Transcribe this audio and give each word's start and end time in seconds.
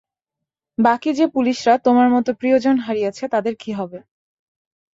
বাকি 0.77 1.09
যে 1.13 1.25
পুলিশরা 1.27 1.75
তোমার 1.77 2.07
মতো 2.09 2.29
প্রিয়জন 2.33 2.75
হারিয়েছে 2.77 3.23
তাদের 3.27 3.53
কী 3.55 3.71
হবে? 3.73 3.99